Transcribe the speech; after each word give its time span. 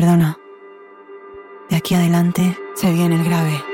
Perdona. 0.00 0.38
De 1.68 1.76
aquí 1.76 1.94
adelante 1.94 2.56
se 2.74 2.90
viene 2.90 3.16
el 3.16 3.24
grave. 3.24 3.69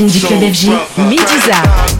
Platine 0.00 0.06
du 0.08 0.20
club 0.20 0.40
FG, 0.52 0.70
Medusa. 1.08 1.99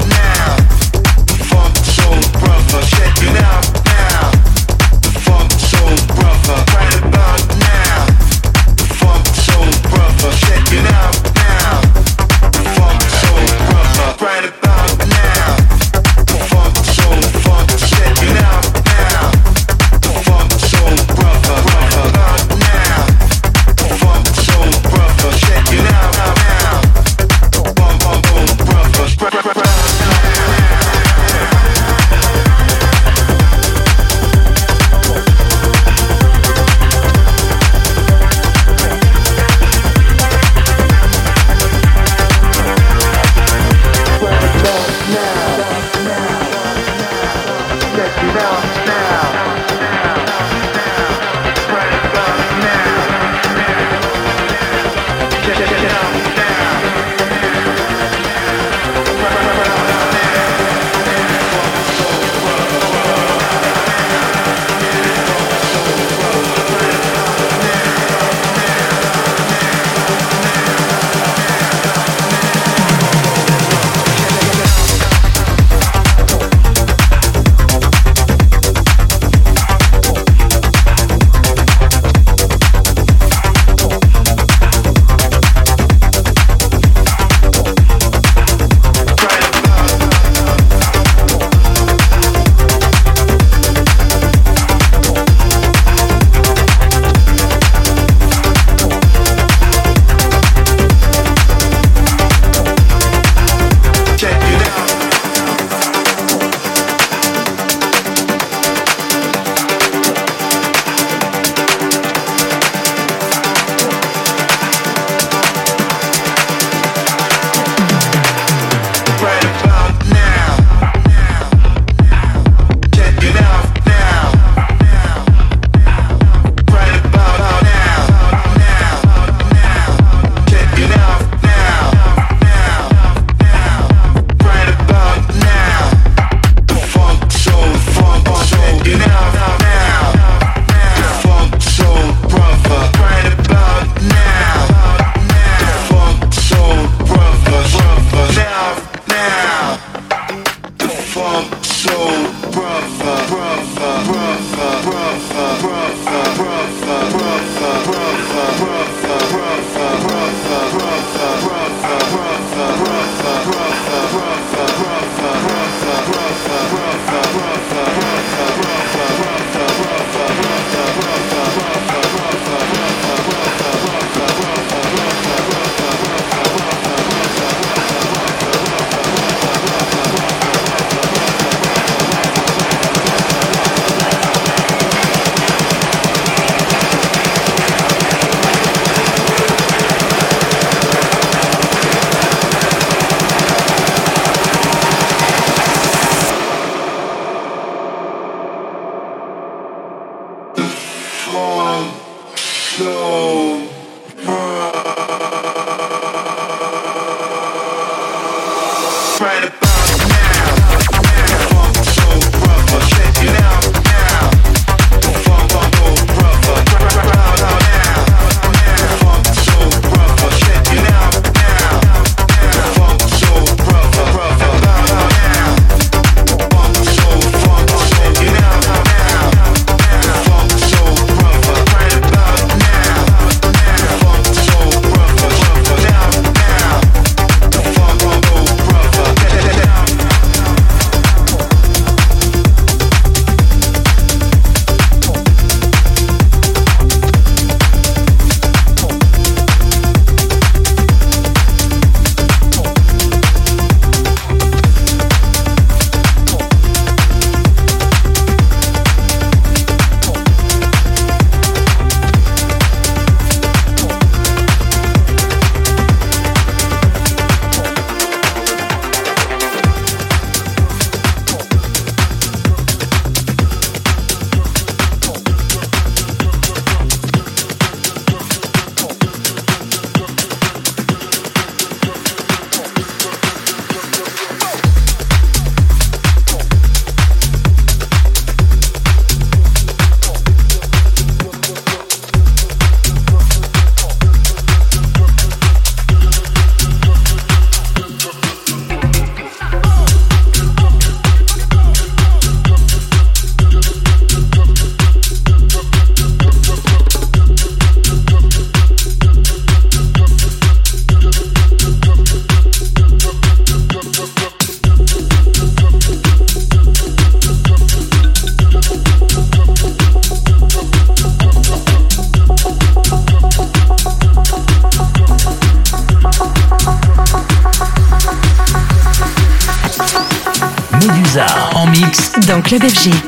Club 332.50 332.62
FG. 332.64 332.99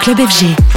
Club 0.00 0.18
FG. 0.20 0.69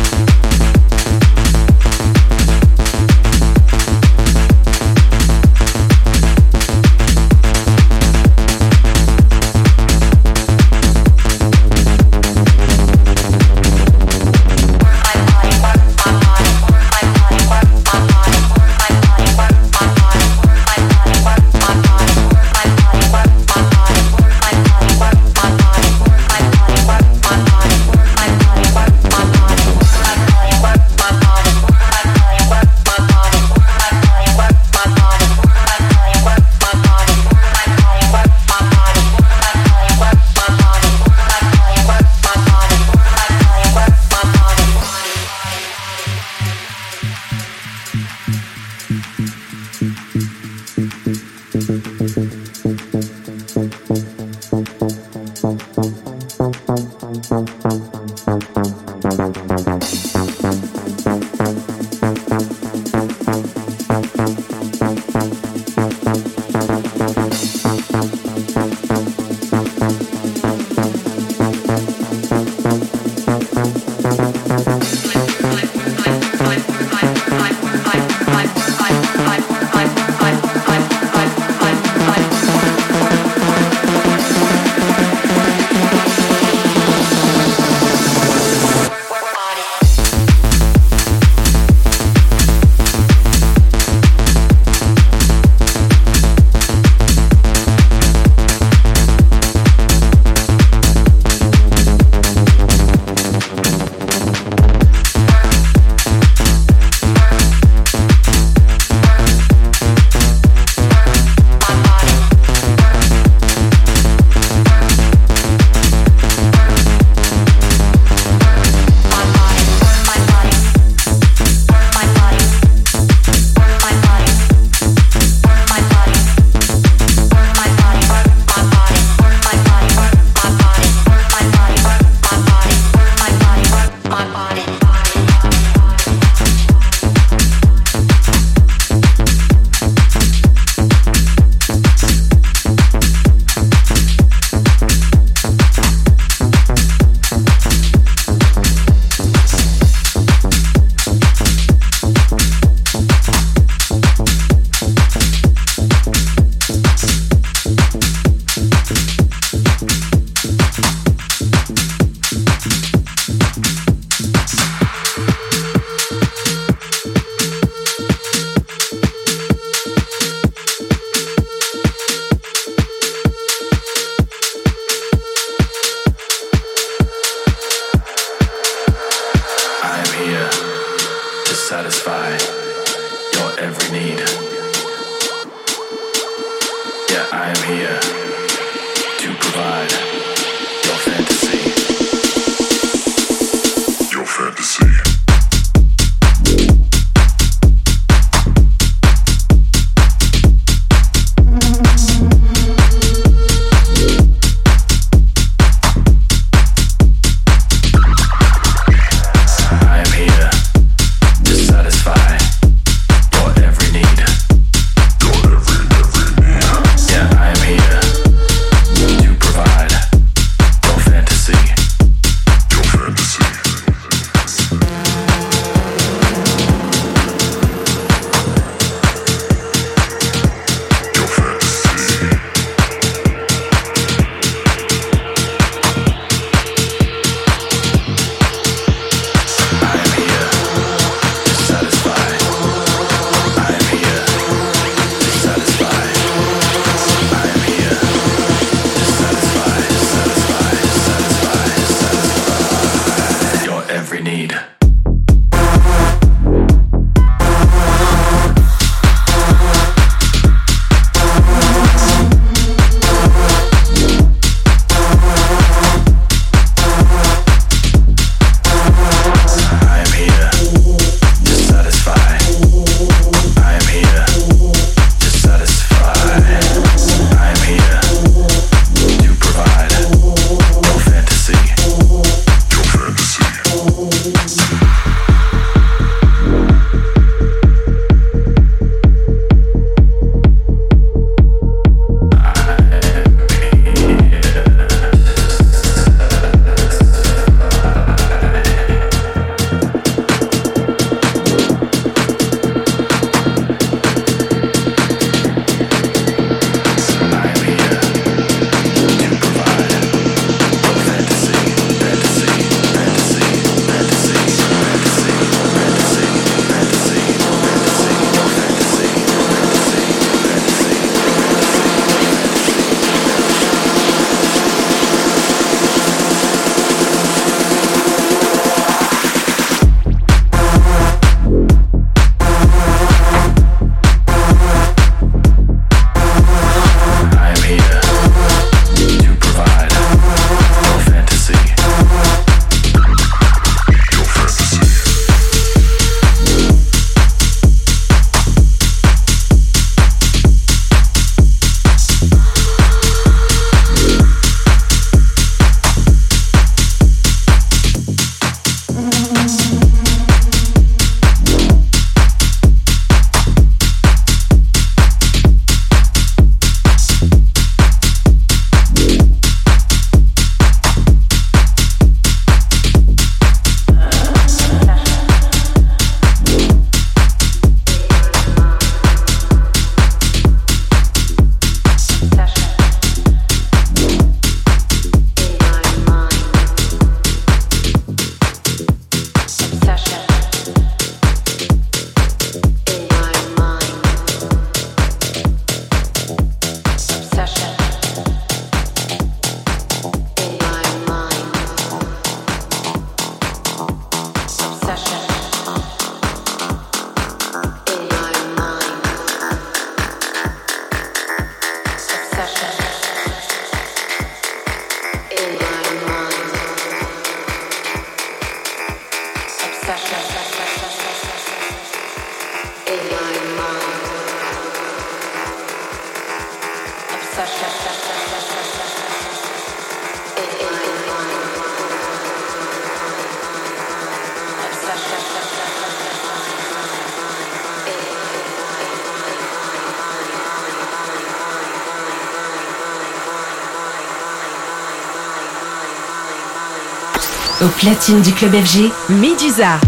Au 447.64 447.68
platine 447.68 448.20
du 448.22 448.34
club 448.34 448.52
FG, 448.52 448.92
Medusa. 449.10 449.80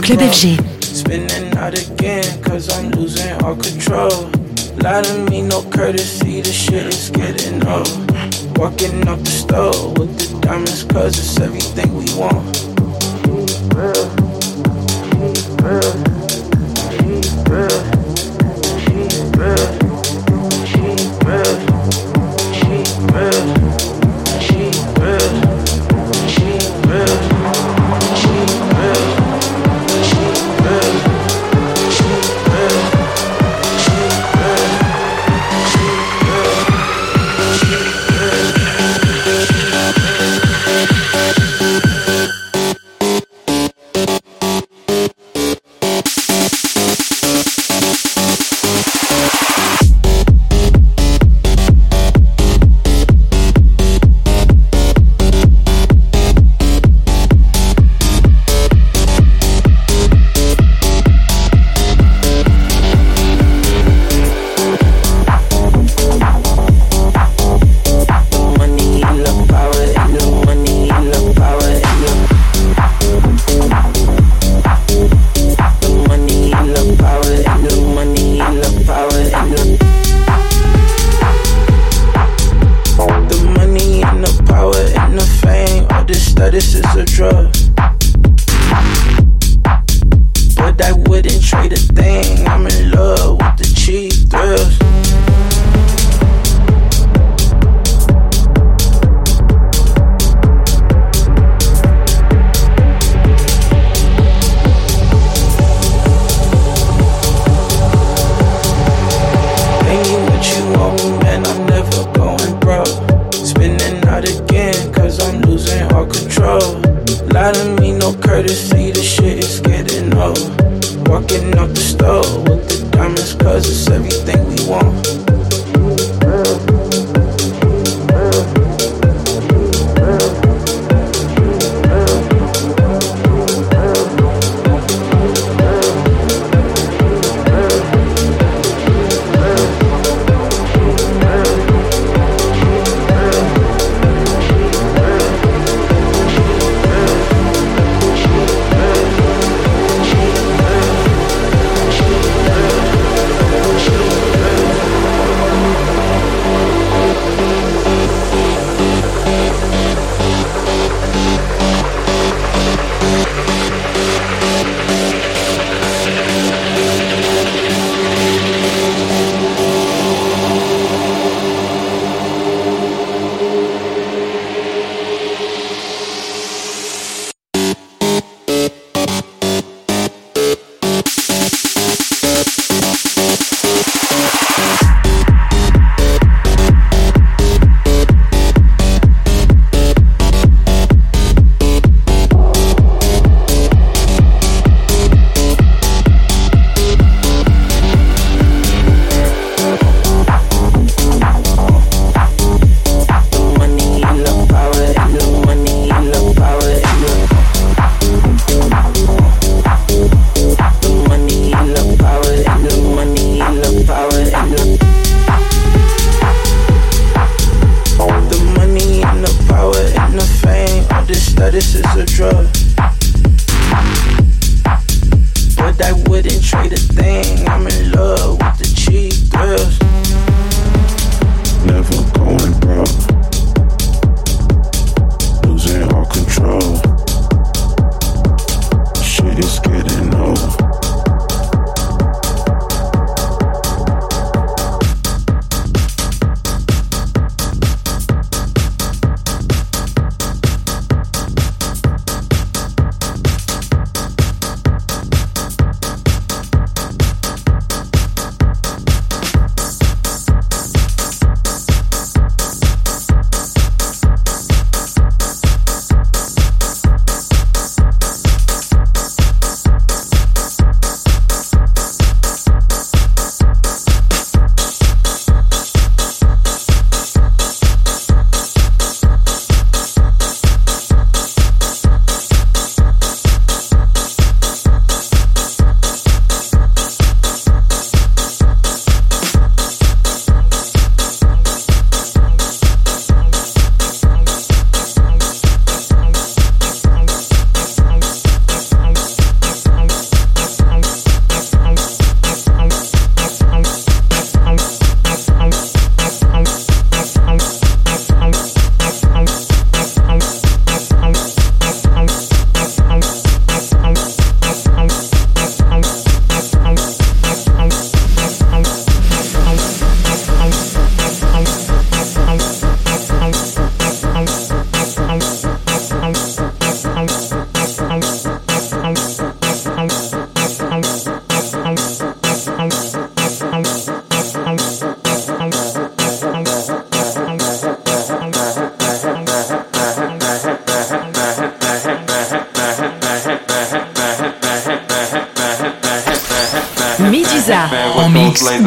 Club 0.00 0.22
FG. 0.22 0.69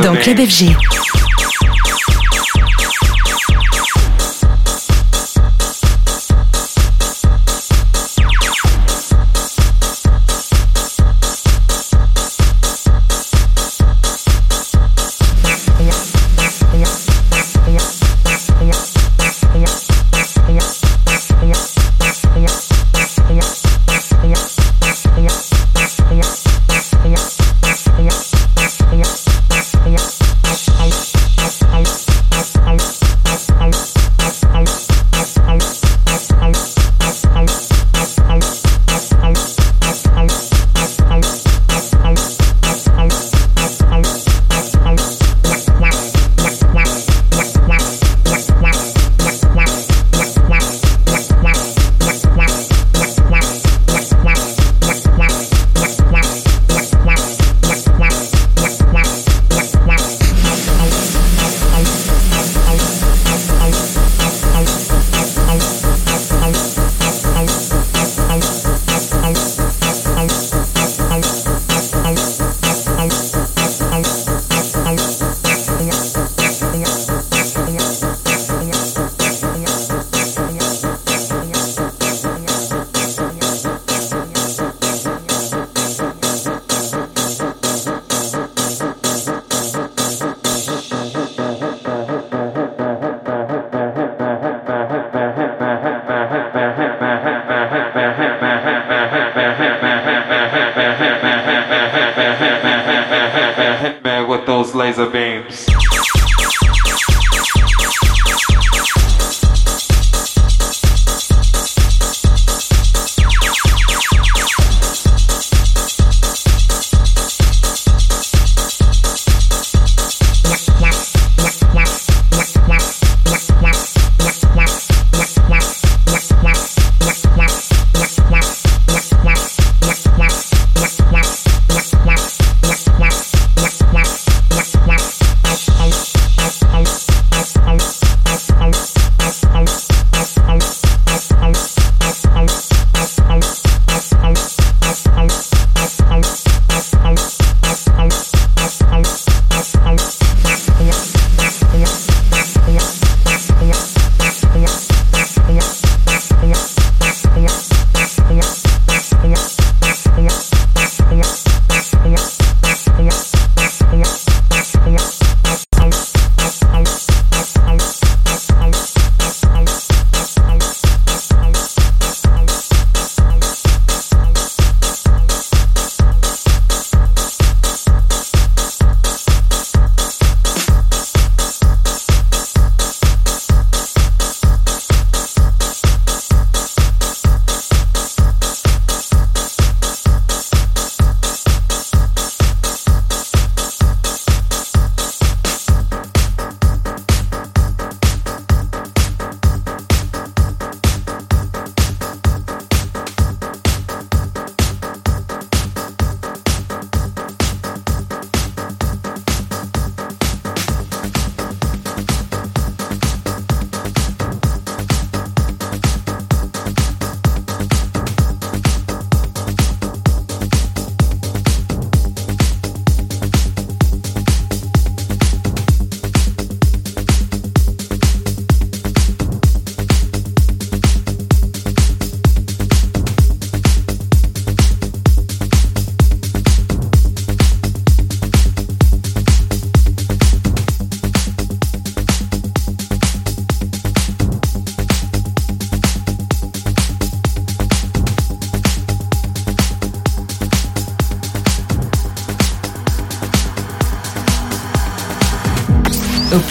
Dans 0.02 0.16
Club 0.16 0.40
FG. 0.40 1.03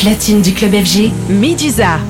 Platine 0.02 0.42
du 0.42 0.52
club 0.52 0.72
FG, 0.72 1.12
Medusa. 1.28 2.00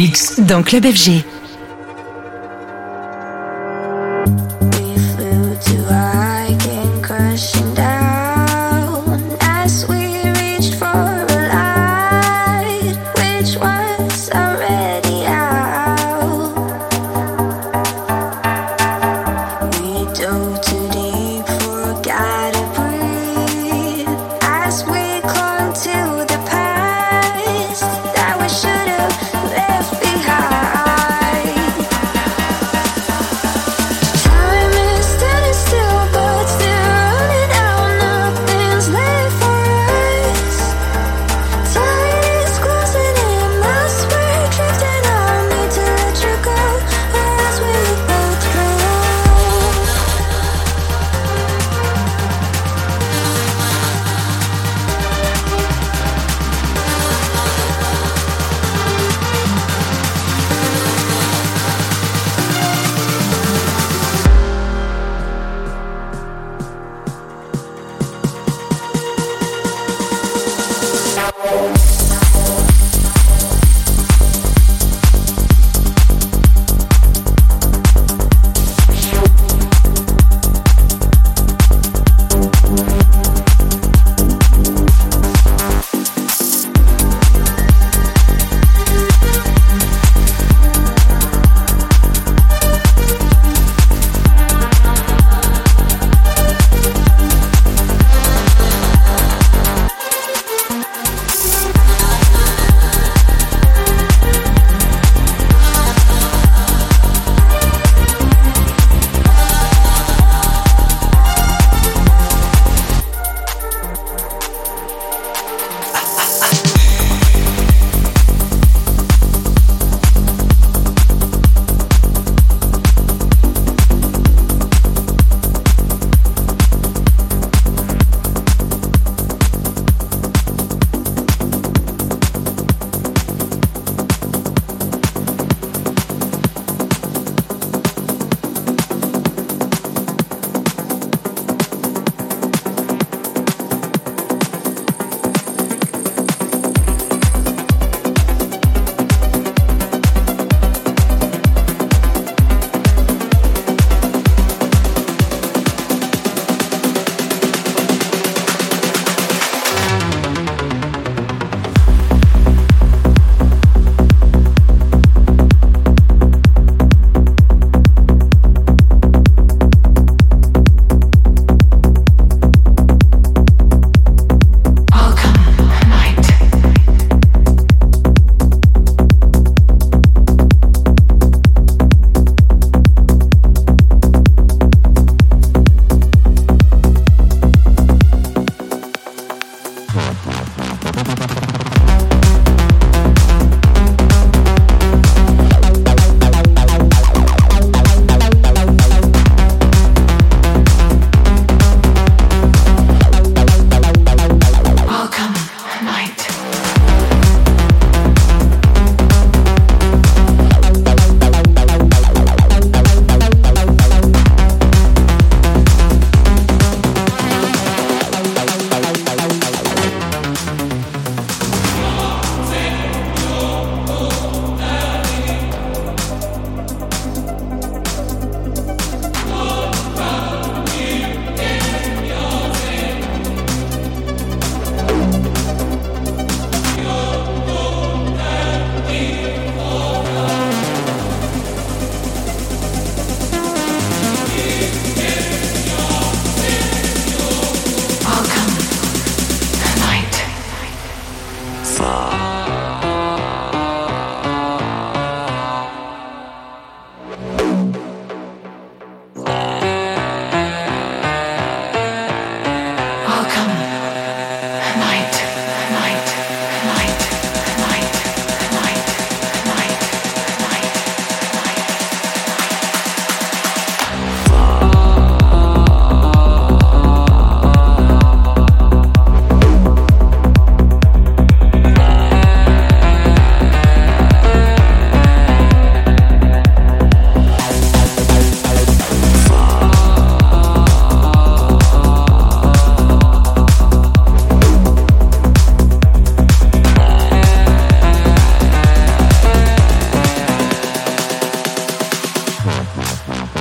Mix 0.00 0.40
dans 0.40 0.62
Club 0.62 0.86
FG. 0.86 1.24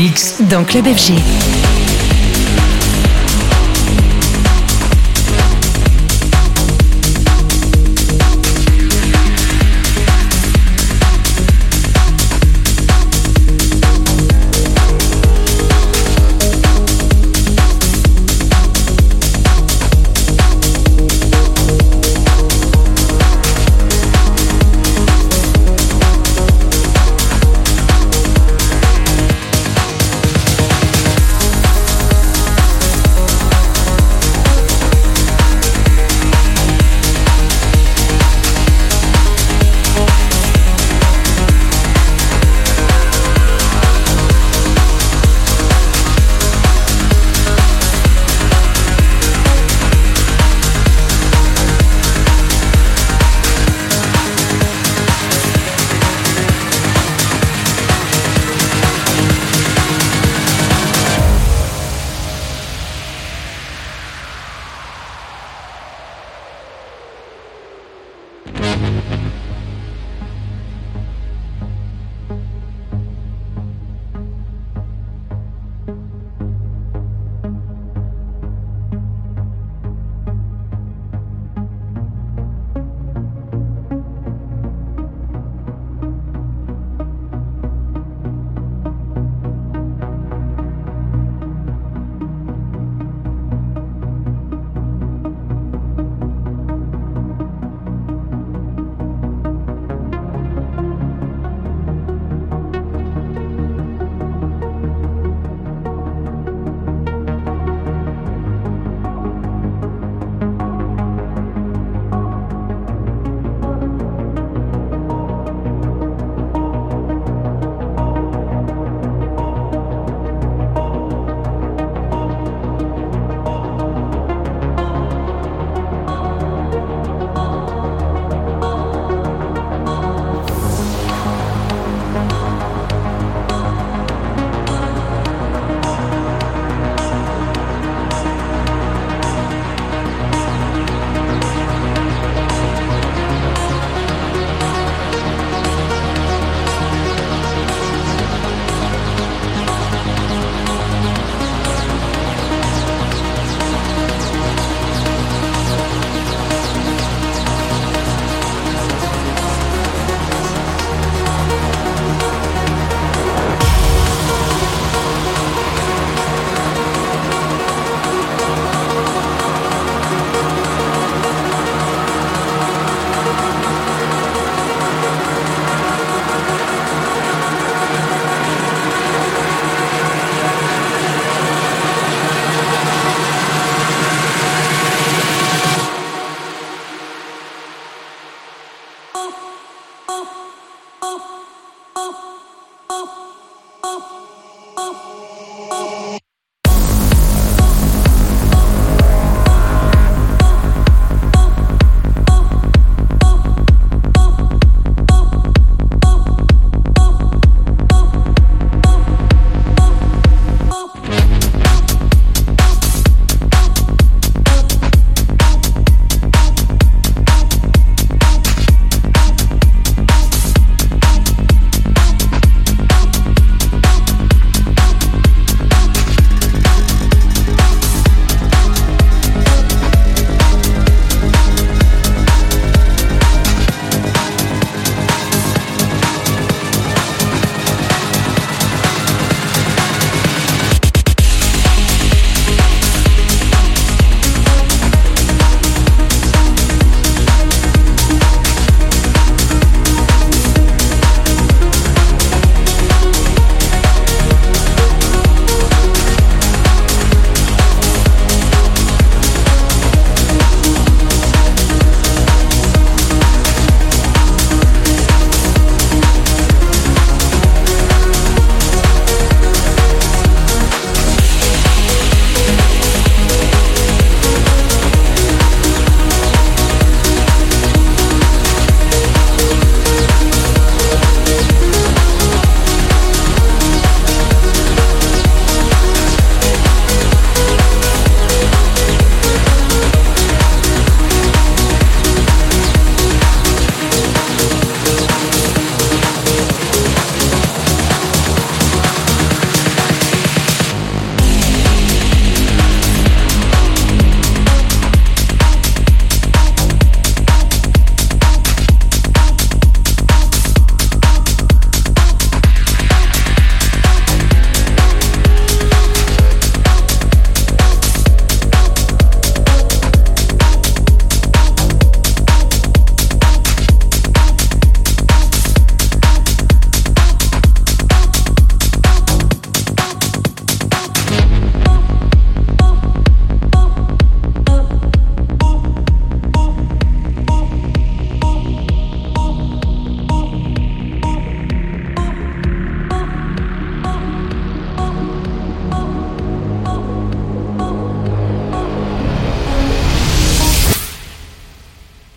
mix 0.00 0.40
Dans 0.48 0.64
Club 0.64 0.86
FG. 0.86 1.59